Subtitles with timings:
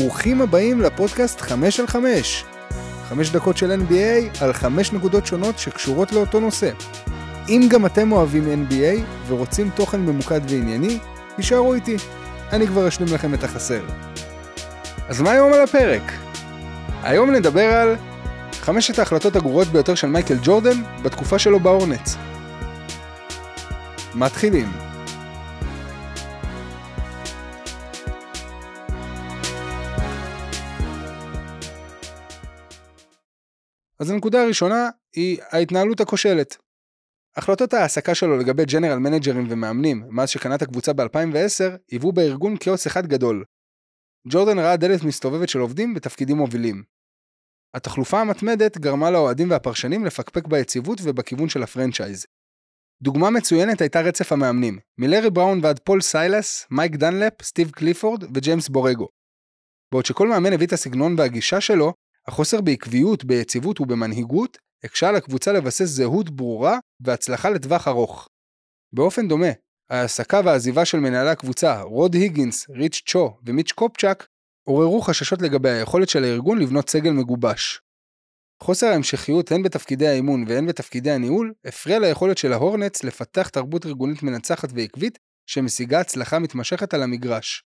[0.00, 2.44] ברוכים הבאים לפודקאסט 5 על 5.
[3.08, 6.70] 5 דקות של NBA על 5 נקודות שונות שקשורות לאותו נושא.
[7.48, 10.98] אם גם אתם אוהבים NBA ורוצים תוכן ממוקד וענייני,
[11.36, 11.96] תישארו איתי.
[12.52, 13.82] אני כבר אשלים לכם את החסר.
[15.08, 16.12] אז מה היום על הפרק?
[17.02, 17.96] היום נדבר על
[18.60, 22.16] חמשת ההחלטות הגרועות ביותר של מייקל ג'ורדן בתקופה שלו באורנץ.
[24.14, 24.89] מתחילים.
[34.00, 36.56] אז הנקודה הראשונה היא ההתנהלות הכושלת.
[37.36, 42.56] החלטות ההעסקה שלו לגבי general manager ים ומאמנים מאז שקנה את הקבוצה ב-2010 היוו בארגון
[42.60, 43.44] כאוס אחד גדול.
[44.28, 46.82] ג'ורדן ראה דלת מסתובבת של עובדים בתפקידים מובילים.
[47.74, 52.26] התחלופה המתמדת גרמה לאוהדים והפרשנים לפקפק ביציבות ובכיוון של ה franchise.
[53.02, 58.68] דוגמה מצוינת הייתה רצף המאמנים, מלארי בראון ועד פול סיילס, מייק דנלפ, סטיב קליפורד וג'יימס
[58.68, 59.08] בורגו.
[59.92, 61.92] בעוד שכל מאמן הביא את הסגנון והגישה שלו,
[62.30, 68.28] החוסר בעקביות, ביציבות ובמנהיגות הקשה על הקבוצה לבסס זהות ברורה והצלחה לטווח ארוך.
[68.92, 69.52] באופן דומה,
[69.90, 74.26] ההעסקה והעזיבה של מנהלי הקבוצה, רוד היגינס, ריץ' צ'ו ומיץ' קופצ'אק,
[74.68, 77.80] עוררו חששות לגבי היכולת של הארגון לבנות סגל מגובש.
[78.62, 84.22] חוסר ההמשכיות הן בתפקידי האימון והן בתפקידי הניהול, הפריע ליכולת של ההורנץ לפתח תרבות ארגונית
[84.22, 87.64] מנצחת ועקבית, שמשיגה הצלחה מתמשכת על המגרש.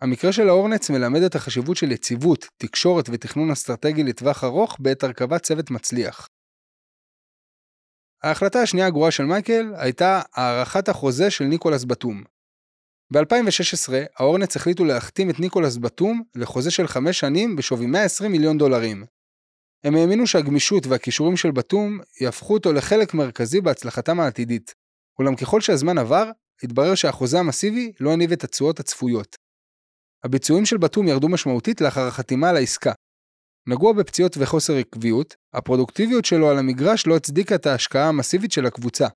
[0.00, 5.42] המקרה של ההורנץ מלמד את החשיבות של יציבות, תקשורת ותכנון אסטרטגי לטווח ארוך בעת הרכבת
[5.42, 6.28] צוות מצליח.
[8.22, 12.24] ההחלטה השנייה הגרועה של מייקל הייתה הארכת החוזה של ניקולס בתום.
[13.12, 19.04] ב-2016 ההורנץ החליטו להחתים את ניקולס בתום לחוזה של חמש שנים בשווי 120 מיליון דולרים.
[19.84, 24.74] הם האמינו שהגמישות והכישורים של בתום יהפכו אותו לחלק מרכזי בהצלחתם העתידית.
[25.18, 26.30] אולם ככל שהזמן עבר,
[26.62, 29.47] התברר שהחוזה המסיבי לא הניב את התשואות הצפויות.
[30.24, 32.92] הביצועים של בתום ירדו משמעותית לאחר החתימה על העסקה.
[33.68, 39.06] נגוע בפציעות וחוסר עקביות, הפרודוקטיביות שלו על המגרש לא הצדיקה את ההשקעה המסיבית של הקבוצה.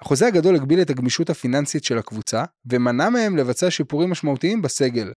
[0.00, 5.12] החוזה הגדול הגביל את הגמישות הפיננסית של הקבוצה, ומנע מהם לבצע שיפורים משמעותיים בסגל.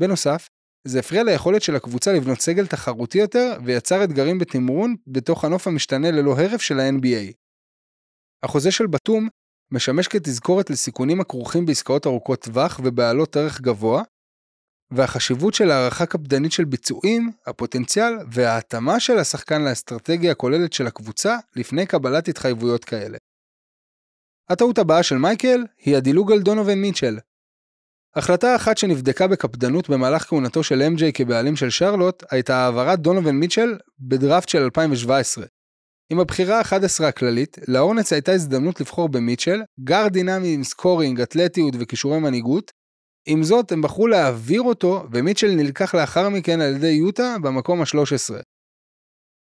[0.00, 0.48] בנוסף,
[0.88, 6.10] זה הפריע ליכולת של הקבוצה לבנות סגל תחרותי יותר, ויצר אתגרים בתמרון בתוך הנוף המשתנה
[6.10, 7.32] ללא הרף של ה-NBA.
[8.44, 9.28] החוזה של בתום
[9.70, 14.02] משמש כתזכורת לסיכונים הכרוכים בעסקאות ארוכות טווח ובעלות ערך גבוה,
[14.90, 21.86] והחשיבות של הערכה קפדנית של ביצועים, הפוטנציאל וההתאמה של השחקן לאסטרטגיה הכוללת של הקבוצה לפני
[21.86, 23.18] קבלת התחייבויות כאלה.
[24.48, 27.18] הטעות הבאה של מייקל היא הדילוג על דונובן מיטשל.
[28.16, 33.78] החלטה אחת שנבדקה בקפדנות במהלך כהונתו של MJ כבעלים של שרלוט הייתה העברת דונובן מיטשל
[33.98, 35.46] בדראפט של 2017.
[36.10, 42.18] עם הבחירה ה-11 הכללית, להורנץ הייתה הזדמנות לבחור במיטשל, גארד דינמי עם scoring, אתלטיות וכישורי
[42.18, 42.72] מנהיגות,
[43.26, 48.42] עם זאת, הם בחרו להעביר אותו, ומיטשל נלקח לאחר מכן על ידי יוטה במקום ה-13.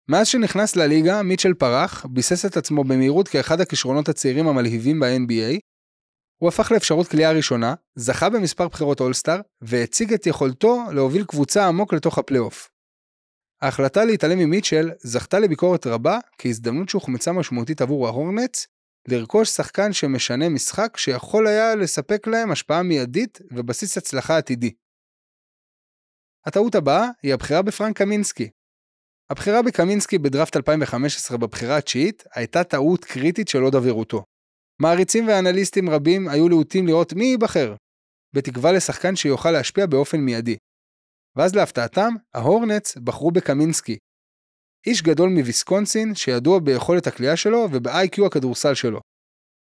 [0.09, 5.59] מאז שנכנס לליגה, מיטשל פרח, ביסס את עצמו במהירות כאחד הכישרונות הצעירים המלהיבים ב-NBA,
[6.41, 11.93] הוא הפך לאפשרות קליעה ראשונה, זכה במספר בחירות All-Star, והציג את יכולתו להוביל קבוצה עמוק
[11.93, 12.69] לתוך הפלייאוף.
[13.61, 18.67] ההחלטה להתעלם ממיטשל זכתה לביקורת רבה כהזדמנות שהוחמצה משמעותית עבור ההורנץ,
[19.07, 24.73] לרכוש שחקן שמשנה משחק שיכול היה לספק להם השפעה מיידית ובסיס הצלחה עתידי.
[26.45, 28.49] הטעות הבאה היא הבחירה בפרנק קמינסקי.
[29.29, 34.23] הבחירה בקמינסקי בדראפט 2015 בבחירה התשיעית הייתה טעות קריטית של עוד עבירותו.
[34.81, 37.75] מעריצים ואנליסטים רבים היו להוטים לראות מי ייבחר,
[38.35, 40.57] בתקווה לשחקן שיוכל להשפיע באופן מיידי.
[41.35, 43.97] ואז להפתעתם, ההורנץ בחרו בקמינסקי,
[44.87, 48.99] איש גדול מוויסקונסין שידוע ביכולת הכלייה שלו וב-IQ הכדורסל שלו.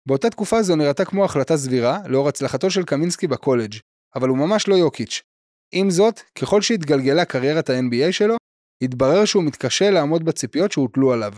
[0.08, 3.74] באותה תקופה זו נראתה כמו החלטה סבירה לאור הצלחתו של קמינסקי בקולג',
[4.16, 5.22] אבל הוא ממש לא יוקיץ'.
[5.72, 8.36] עם זאת, ככל שהתגלגלה קריירת ה-NBA שלו,
[8.84, 11.34] התברר שהוא מתקשה לעמוד בציפיות שהוטלו עליו.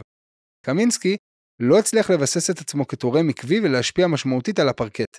[0.66, 1.18] קמינסקי
[1.60, 5.18] לא הצליח לבסס את עצמו כתורם עקבי ולהשפיע משמעותית על הפרקט.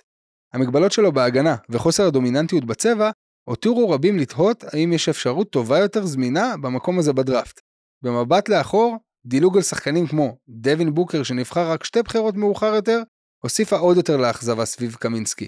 [0.53, 3.11] המגבלות שלו בהגנה וחוסר הדומיננטיות בצבע
[3.49, 7.68] הותירו רבים לתהות האם יש אפשרות טובה יותר זמינה במקום הזה בדראפט.
[8.01, 12.99] במבט לאחור, דילוג על שחקנים כמו דווין בוקר שנבחר רק שתי בחירות מאוחר יותר,
[13.43, 15.47] הוסיפה עוד יותר לאכזבה סביב קמינסקי.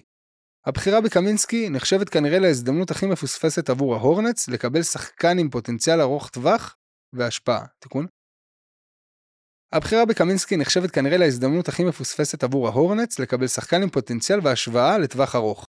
[0.66, 6.76] הבחירה בקמינסקי נחשבת כנראה להזדמנות הכי מפוספסת עבור ההורנץ לקבל שחקן עם פוטנציאל ארוך טווח
[7.14, 7.66] והשפעה.
[7.80, 8.08] תיקון?
[9.74, 15.36] הבחירה בקמינסקי נחשבת כנראה להזדמנות הכי מפוספסת עבור ההורנץ לקבל שחקן עם פוטנציאל והשוואה לטווח
[15.36, 15.68] ארוך.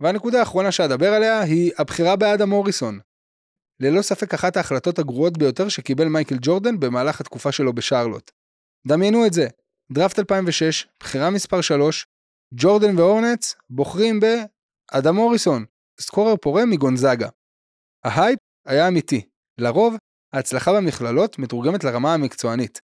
[0.00, 3.00] והנקודה האחרונה שאדבר עליה היא הבחירה באדם מוריסון,
[3.82, 8.30] ללא ספק אחת ההחלטות הגרועות ביותר שקיבל מייקל ג'ורדן במהלך התקופה שלו בשרלוט.
[8.86, 9.48] דמיינו את זה,
[9.92, 12.06] דראפט 2006, בחירה מספר 3,
[12.54, 15.64] ג'ורדן והורנץ בוחרים באדם מוריסון,
[16.00, 17.28] scorer פורה מגונזאגה.
[18.04, 19.28] ההייפ היה אמיתי.
[19.58, 19.94] לרוב,
[20.32, 22.80] ההצלחה במכללות מתורגמת לרמה המקצוענית.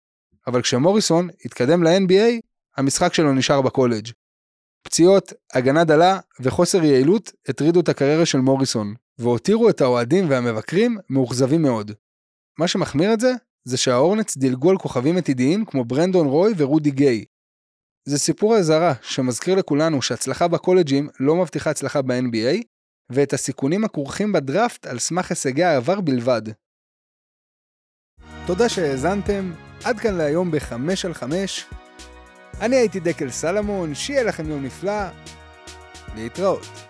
[0.47, 2.41] אבל כשמוריסון התקדם ל-NBA,
[2.77, 4.07] המשחק שלו נשאר בקולג'.
[4.83, 11.61] פציעות, הגנה דלה וחוסר יעילות הטרידו את הקריירה של מוריסון, והותירו את האוהדים והמבקרים מאוכזבים
[11.61, 11.91] מאוד.
[12.59, 13.31] מה שמחמיר את זה,
[13.65, 17.25] זה שההורנץ דילגו על כוכבים עתידיים כמו ברנדון רוי ורודי גיי.
[18.05, 22.63] זה סיפור אזהרה שמזכיר לכולנו שהצלחה בקולג'ים לא מבטיחה הצלחה ב-NBA,
[23.11, 26.41] ואת הסיכונים הכרוכים בדראפט על סמך הישגי העבר בלבד.
[28.47, 29.51] תודה שהאזנתם,
[29.83, 30.73] עד כאן להיום ב-5
[31.05, 31.65] על 5.
[32.61, 35.03] אני הייתי דקל סלמון, שיהיה לכם יום נפלא,
[36.15, 36.82] להתראות.